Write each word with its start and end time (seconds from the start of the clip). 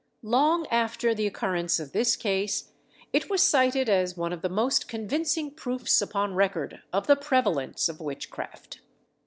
Long 0.23 0.65
after 0.71 1.13
the 1.13 1.27
occurrence 1.27 1.79
of 1.79 1.91
this 1.91 2.15
case, 2.15 2.71
it 3.13 3.29
was 3.29 3.43
cited 3.43 3.87
as 3.87 4.17
one 4.17 4.33
of 4.33 4.41
the 4.41 4.49
most 4.49 4.87
convincing 4.87 5.51
proofs 5.51 6.01
upon 6.01 6.33
record 6.33 6.81
of 6.91 7.05
the 7.05 7.15
prevalence 7.15 7.87
of 7.87 7.99
witchcraft. 7.99 8.79